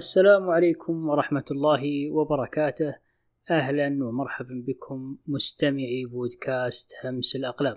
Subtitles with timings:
[0.00, 2.94] السلام عليكم ورحمة الله وبركاته.
[3.50, 7.76] أهلا ومرحبا بكم مستمعي بودكاست همس الأقلام.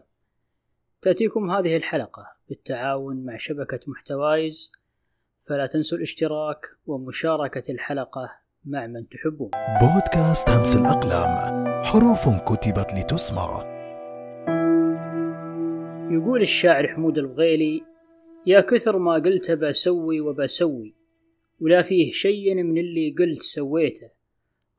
[1.02, 4.72] تأتيكم هذه الحلقة بالتعاون مع شبكة محتوايز.
[5.48, 8.30] فلا تنسوا الاشتراك ومشاركة الحلقة
[8.66, 9.52] مع من تحبون.
[9.82, 13.64] بودكاست همس الأقلام حروف كتبت لتسمع.
[16.12, 17.84] يقول الشاعر حمود البغيلي
[18.46, 21.03] يا كثر ما قلت بسوي وبسوي
[21.64, 24.10] ولا فيه شي من اللي قلت سويته.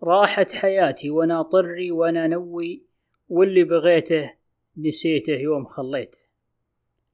[0.02, 2.82] راحت حياتي وأنا طري وأنا نوي
[3.28, 4.32] واللي بغيته
[4.76, 6.18] نسيته يوم خليته.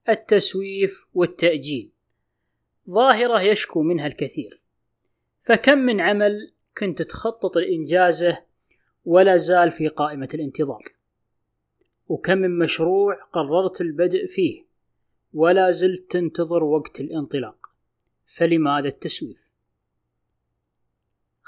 [0.08, 1.90] التسويف والتأجيل.
[2.90, 4.60] ظاهرة يشكو منها الكثير.
[5.42, 8.38] فكم من عمل كنت تخطط لإنجازه
[9.04, 10.82] ولا زال في قائمة الانتظار.
[12.08, 14.64] وكم من مشروع قررت البدء فيه
[15.34, 17.70] ولا زلت تنتظر وقت الانطلاق.
[18.26, 19.49] فلماذا التسويف؟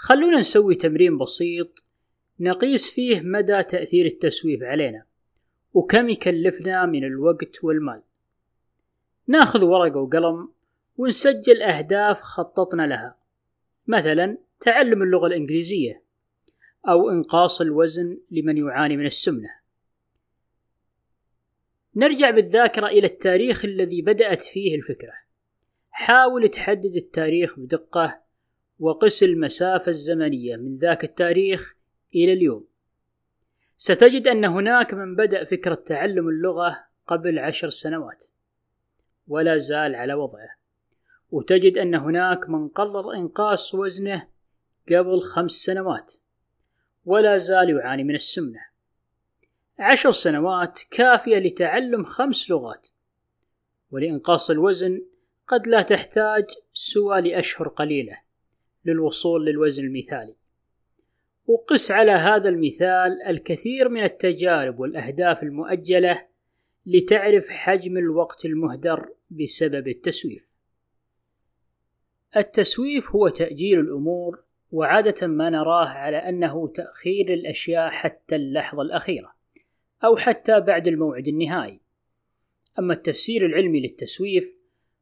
[0.03, 1.89] خلونا نسوي تمرين بسيط
[2.41, 5.05] نقيس فيه مدى تأثير التسويف علينا
[5.75, 8.03] وكم يكلفنا من الوقت والمال.
[9.27, 10.49] ناخذ ورقة وقلم
[10.97, 13.17] ونسجل أهداف خططنا لها.
[13.87, 16.03] مثلا تعلم اللغة الإنجليزية
[16.89, 19.51] أو إنقاص الوزن لمن يعاني من السمنة.
[21.97, 25.15] نرجع بالذاكرة إلى التاريخ الذي بدأت فيه الفكرة.
[25.91, 28.23] حاول تحدد التاريخ بدقة
[28.83, 31.75] وقس المسافة الزمنية من ذاك التاريخ
[32.15, 32.67] إلى اليوم.
[33.77, 38.25] ستجد أن هناك من بدأ فكرة تعلم اللغة قبل عشر سنوات
[39.29, 40.49] ولا زال على وضعه.
[41.31, 44.29] وتجد أن هناك من قرر إنقاص وزنه
[44.89, 46.13] قبل خمس سنوات
[47.05, 48.61] ولا زال يعاني من السمنة.
[49.79, 52.89] عشر سنوات كافية لتعلم خمس لغات
[53.91, 55.03] ولإنقاص الوزن
[55.49, 58.22] قد لا تحتاج سوى لأشهر قليلة.
[58.85, 60.35] للوصول للوزن المثالي.
[61.47, 66.27] وقس على هذا المثال الكثير من التجارب والأهداف المؤجلة
[66.87, 70.53] لتعرف حجم الوقت المهدر بسبب التسويف.
[72.37, 79.35] التسويف هو تأجيل الأمور وعادة ما نراه على أنه تأخير الأشياء حتى اللحظة الأخيرة
[80.05, 81.81] أو حتى بعد الموعد النهائي.
[82.79, 84.55] أما التفسير العلمي للتسويف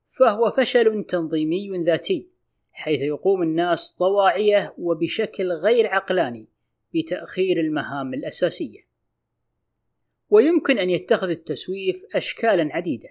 [0.08, 2.28] فهو فشل تنظيمي ذاتي.
[2.72, 6.46] حيث يقوم الناس طواعية وبشكل غير عقلاني
[6.94, 8.90] بتأخير المهام الأساسية
[10.30, 13.08] ويمكن أن يتخذ التسويف أشكالا عديدة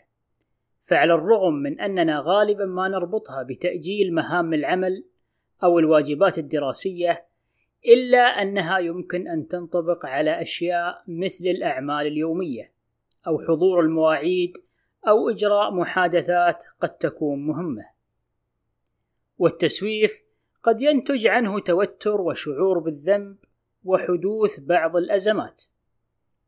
[0.84, 5.06] فعلى الرغم من أننا غالبا ما نربطها بتأجيل مهام العمل
[5.64, 7.26] أو الواجبات الدراسية
[7.88, 12.72] إلا أنها يمكن أن تنطبق على أشياء مثل الأعمال اليومية
[13.28, 14.58] أو حضور المواعيد
[15.08, 17.86] أو إجراء محادثات قد تكون مهمة.
[19.40, 20.24] والتسويف
[20.64, 23.36] قد ينتج عنه توتر وشعور بالذنب
[23.86, 25.64] وحدوث بعض الأزمات،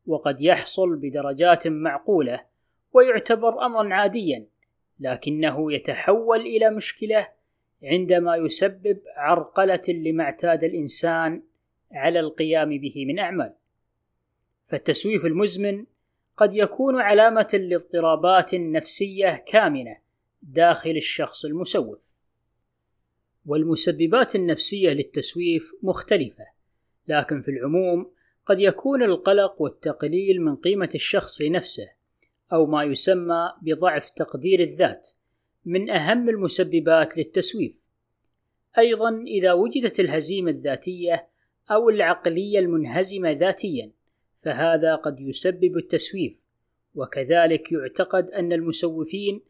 [0.06, 2.44] وقد يحصل بدرجات معقولة
[2.92, 4.46] ويعتبر أمرا عاديا،
[5.00, 7.28] لكنه يتحول إلى مشكلة
[7.82, 11.42] عندما يسبب عرقلة لما اعتاد الإنسان
[11.92, 13.54] على القيام به من أعمال.
[14.66, 15.86] فالتسويف المزمن
[16.36, 19.96] قد يكون علامة لاضطرابات نفسية كامنة
[20.42, 22.11] داخل الشخص المسوف.
[23.46, 26.44] والمسببات النفسية للتسويف مختلفة،
[27.08, 28.10] لكن في العموم
[28.46, 31.88] قد يكون القلق والتقليل من قيمة الشخص لنفسه،
[32.52, 35.08] أو ما يسمى بضعف تقدير الذات،
[35.64, 37.82] من أهم المسببات للتسويف.
[38.78, 41.28] أيضا إذا وجدت الهزيمة الذاتية
[41.70, 43.92] أو العقلية المنهزمة ذاتيا
[44.42, 46.42] فهذا قد يسبب التسويف
[46.94, 49.40] وكذلك يعتقد أن المسوفين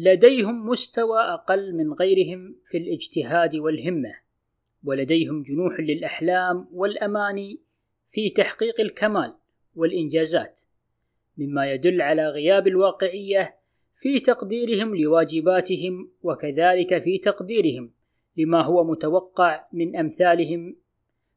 [0.00, 4.14] لديهم مستوى أقل من غيرهم في الاجتهاد والهمة
[4.84, 7.60] ولديهم جنوح للأحلام والأماني
[8.10, 9.34] في تحقيق الكمال
[9.76, 10.60] والإنجازات
[11.38, 13.56] مما يدل على غياب الواقعية
[13.96, 17.90] في تقديرهم لواجباتهم وكذلك في تقديرهم
[18.36, 20.76] لما هو متوقع من أمثالهم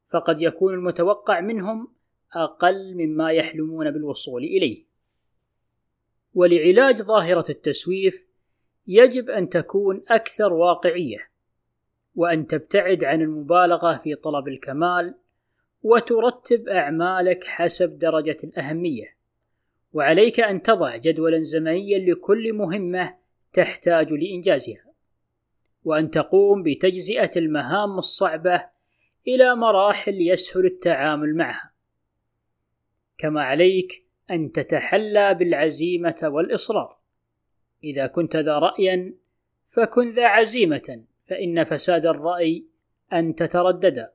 [0.09, 1.87] فقد يكون المتوقع منهم
[2.33, 4.83] أقل مما يحلمون بالوصول إليه.
[6.35, 8.30] ولعلاج ظاهرة التسويف
[8.87, 11.29] يجب أن تكون أكثر واقعية،
[12.15, 15.15] وأن تبتعد عن المبالغة في طلب الكمال،
[15.83, 19.17] وترتب أعمالك حسب درجة الأهمية،
[19.93, 23.15] وعليك أن تضع جدولا زمنيا لكل مهمة
[23.53, 24.91] تحتاج لإنجازها.
[25.83, 28.65] وأن تقوم بتجزئة المهام الصعبة
[29.27, 31.71] إلى مراحل يسهل التعامل معها.
[33.17, 37.00] كما عليك أن تتحلى بالعزيمة والإصرار.
[37.83, 39.13] إذا كنت ذا رأيا
[39.69, 42.65] فكن ذا عزيمة، فإن فساد الرأي
[43.13, 44.11] أن تترددا